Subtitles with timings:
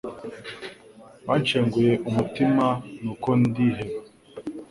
[1.27, 2.65] Banshenguye umutima
[3.01, 3.95] nuko ndiheba